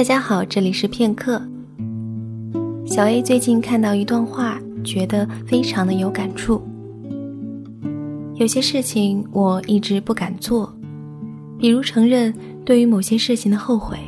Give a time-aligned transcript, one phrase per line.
[0.00, 1.42] 大家好，这里是片刻。
[2.86, 6.62] 小 A 最近看到一段话，觉得非常的有感触。
[8.36, 10.74] 有些事情我一直不敢做，
[11.58, 12.34] 比如承认
[12.64, 13.98] 对于某些事情的后悔，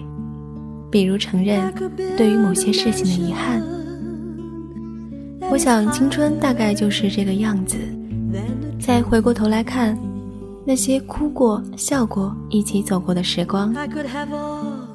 [0.91, 1.71] 比如承认
[2.17, 3.63] 对于某些事情的遗憾。
[5.51, 7.77] 我想青春大概就是这个样子。
[8.81, 9.95] 再回过头来看，
[10.65, 13.75] 那些哭过、笑过、一起走过的时光，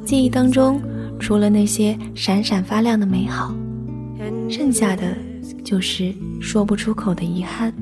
[0.08, 0.82] 记忆当中
[1.20, 3.54] 除了那些闪闪发亮的美好。
[4.50, 5.14] 剩下的
[5.66, 7.74] 就是说不出口的遗憾。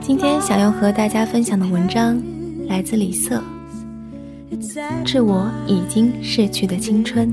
[0.00, 2.20] 今天想要和大家分享的文章
[2.66, 3.42] 来自李瑟，
[5.04, 7.30] 《致我已经逝去的青春》。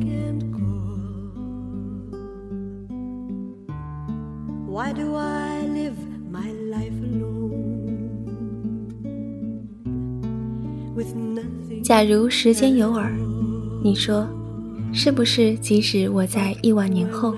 [11.91, 13.11] 假如时间有耳，
[13.83, 14.25] 你说。
[14.93, 17.35] 是不是即使我在亿万年后，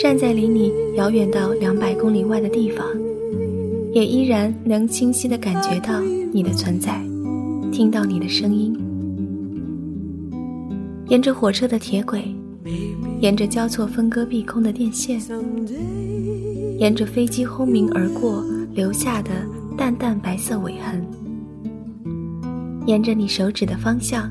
[0.00, 2.86] 站在离你遥远到两百公里外的地方，
[3.92, 6.00] 也依然能清晰地感觉到
[6.32, 7.02] 你的存在，
[7.72, 8.72] 听到你的声音？
[11.08, 12.22] 沿着火车的铁轨，
[13.18, 15.20] 沿着交错分割碧空的电线，
[16.78, 19.30] 沿着飞机轰鸣而过留下的
[19.76, 21.04] 淡淡白色尾痕，
[22.86, 24.30] 沿着你手指的方向。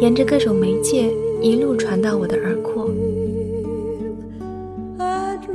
[0.00, 1.10] 沿着各种媒介
[1.40, 2.90] 一路传到我的耳廓。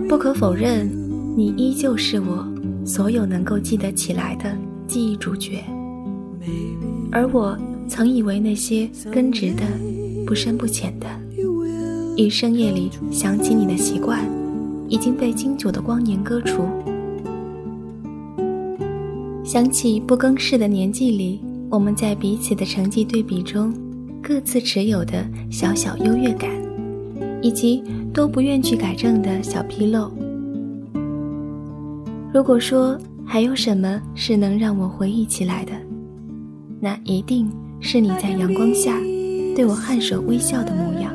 [0.08, 0.90] 不可否认，
[1.38, 2.48] 你依旧是我
[2.86, 4.56] 所有能够记得起来的
[4.88, 5.64] 记忆主角。
[7.12, 7.56] 而我
[7.88, 9.64] 曾以为那些根植的、
[10.26, 11.08] 不深不浅的，
[12.18, 14.24] 于深夜里想起你的习惯，
[14.88, 16.64] 已经被经久的光年割除。
[19.44, 21.42] 想起不更事的年纪里。
[21.72, 23.72] 我们在彼此的成绩对比中，
[24.24, 26.50] 各自持有的小小优越感，
[27.44, 30.12] 以及都不愿去改正的小纰漏。
[32.34, 35.74] 如果说还有什么是能让我回忆起来的，
[36.80, 37.48] 那一定
[37.80, 38.98] 是你在阳光下
[39.56, 41.14] 对我颔首微笑的模样。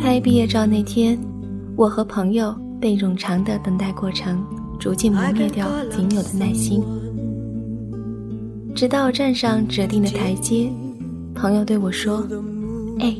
[0.00, 1.16] 拍毕业照那天，
[1.76, 4.44] 我和朋友被冗长的等待过程。
[4.88, 6.82] 逐渐磨灭掉仅有的耐心，
[8.74, 10.72] 直到站上指定的台阶，
[11.34, 12.26] 朋友对我说
[12.98, 13.14] ：“哎，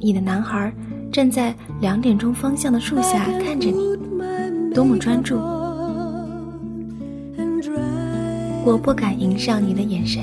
[0.00, 0.72] 你的男孩
[1.12, 3.98] 站在两点钟方向的树下看着你，
[4.72, 5.36] 多么专注！”
[8.64, 10.22] 我不敢迎上你的眼神，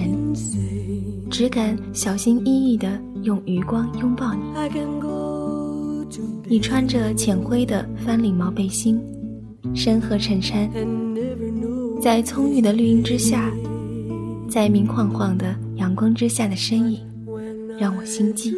[1.29, 4.41] 只敢小心翼翼地用余光拥抱你。
[6.47, 8.99] 你穿着浅灰的翻领毛背心。
[9.73, 10.69] 深褐衬衫，
[12.01, 13.51] 在葱郁的绿荫之下，
[14.49, 16.99] 在明晃晃的阳光之下的身影，
[17.79, 18.53] 让我心悸。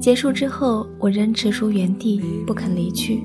[0.00, 3.22] 结束之后，我仍踟蹰原地，不肯离去。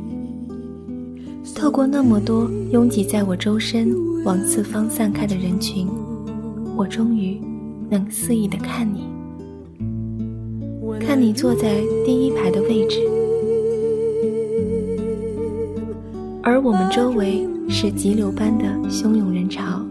[1.53, 3.94] 透过那么多拥挤在我周身、
[4.24, 5.86] 往四方散开的人群。
[6.79, 7.38] 我终于
[7.90, 9.03] 能肆意的看你，
[10.97, 13.01] 看你坐在第一排的位置，
[16.41, 19.85] 而我们周围是急流般的汹涌人潮，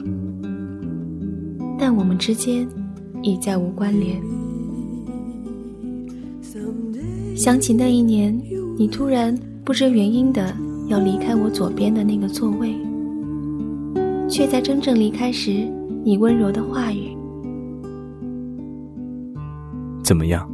[1.78, 2.66] 但我们之间
[3.20, 4.18] 已再无关联。
[7.36, 8.34] 想起那一年，
[8.78, 10.56] 你突然不知原因的
[10.86, 12.74] 要离开我左边的那个座位，
[14.26, 15.70] 却在真正离开时。
[16.08, 17.14] 你温柔的话语，
[20.02, 20.50] 怎么样？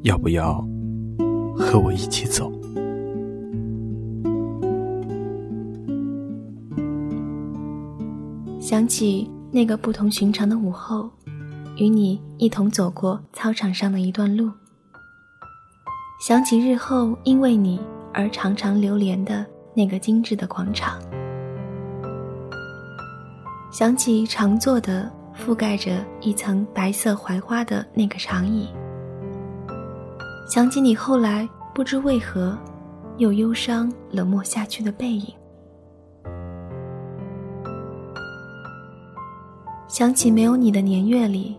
[0.00, 0.66] 要不要
[1.54, 2.50] 和我一起走？
[8.58, 11.10] 想起那个不同寻常的午后，
[11.76, 14.50] 与你一同走过操场上的一段路。
[16.26, 17.78] 想起日后因为你
[18.14, 19.44] 而常常流连的
[19.74, 20.98] 那个精致的广场。
[23.70, 28.66] 想起常坐的、覆盖着一层白色槐花的那个长椅，
[30.48, 32.58] 想起你后来不知为何
[33.18, 35.34] 又忧伤、冷漠下去的背影，
[39.86, 41.54] 想起没有你的年月里，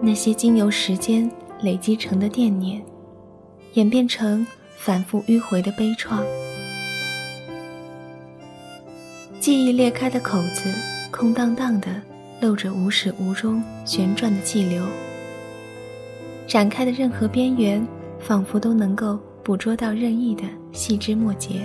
[0.00, 1.30] 那些经由时间
[1.60, 2.82] 累积成的惦念，
[3.74, 4.44] 演变成
[4.76, 6.24] 反复迂回的悲怆，
[9.38, 10.72] 记忆裂开的口子。
[11.16, 11.88] 空荡荡的，
[12.40, 14.84] 露着无始无终旋转的气流。
[16.44, 17.86] 展开的任何边缘，
[18.18, 21.60] 仿佛都能够捕捉到任意的细枝末节。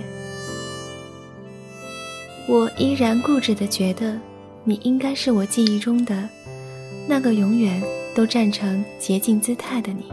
[2.46, 4.16] 我依然固执的觉得，
[4.62, 6.28] 你应该是我记忆中的
[7.08, 7.82] 那个永远
[8.14, 10.04] 都站成洁净姿态的你。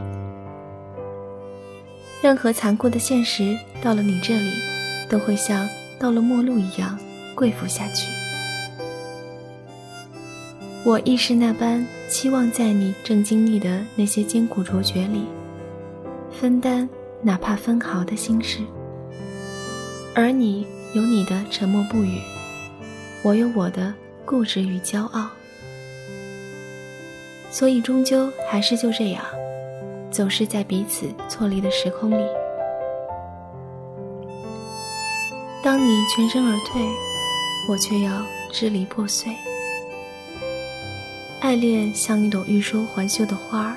[2.20, 4.50] 任何残酷的现实到了你这里，
[5.08, 5.64] 都会像
[5.96, 6.98] 到了末路一样
[7.36, 8.08] 跪伏下去。
[10.84, 15.26] 我亦是那般期望在你正经历的那些艰苦卓绝里，
[16.30, 16.88] 分担
[17.20, 18.60] 哪怕分毫的心事。
[20.14, 22.18] 而你有你的沉默不语，
[23.22, 23.92] 我有我的
[24.24, 25.28] 固执与骄傲，
[27.50, 29.22] 所以终究还是就这样，
[30.10, 32.24] 总是在彼此错离的时空里。
[35.62, 36.80] 当你全身而退，
[37.68, 39.30] 我却要支离破碎。
[41.40, 43.76] 爱恋像一朵欲说还休的花儿，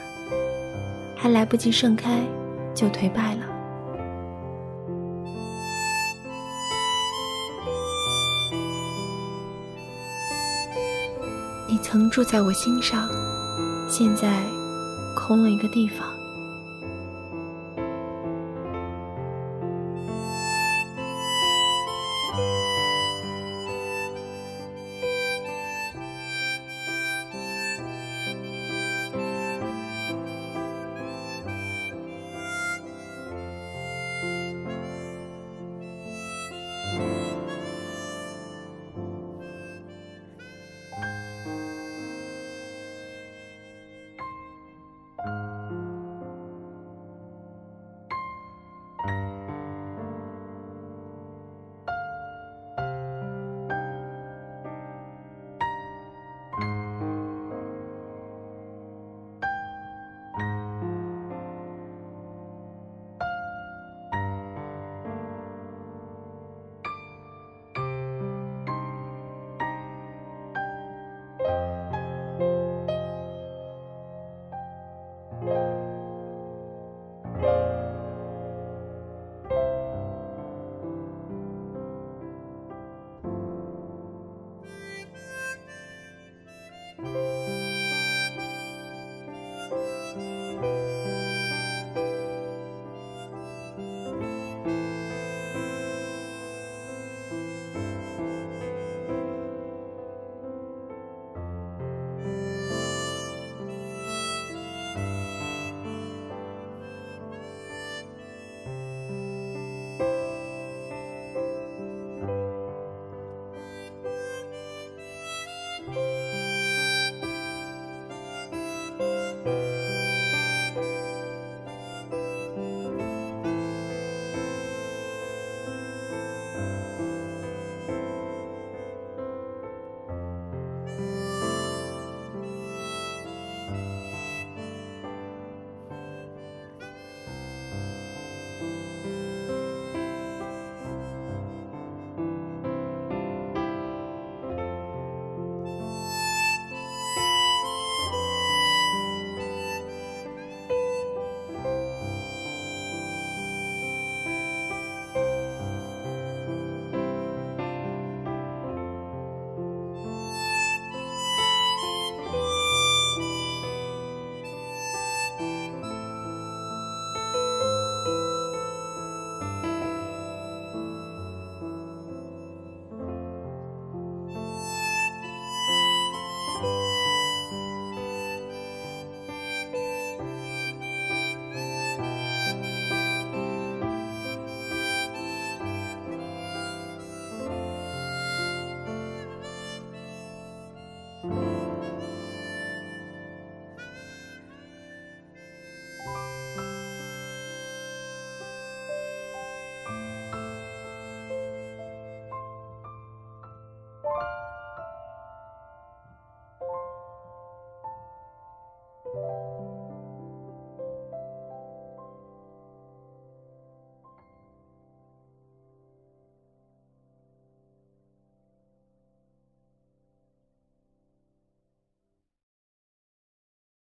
[1.15, 2.19] 还来不及盛开，
[2.73, 3.45] 就颓败了。
[11.69, 13.07] 你曾住在我心上，
[13.87, 14.43] 现在
[15.15, 16.20] 空了一个地方。